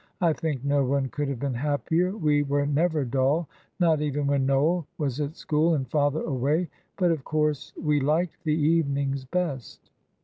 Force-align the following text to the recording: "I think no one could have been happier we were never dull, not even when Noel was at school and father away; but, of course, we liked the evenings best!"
"I 0.19 0.33
think 0.33 0.65
no 0.65 0.83
one 0.83 1.09
could 1.09 1.27
have 1.29 1.37
been 1.39 1.53
happier 1.53 2.17
we 2.17 2.41
were 2.41 2.65
never 2.65 3.05
dull, 3.05 3.47
not 3.79 4.01
even 4.01 4.25
when 4.25 4.47
Noel 4.47 4.87
was 4.97 5.21
at 5.21 5.35
school 5.35 5.75
and 5.75 5.87
father 5.87 6.21
away; 6.21 6.69
but, 6.97 7.11
of 7.11 7.23
course, 7.23 7.71
we 7.79 7.99
liked 7.99 8.43
the 8.43 8.57
evenings 8.59 9.25
best!" 9.25 9.91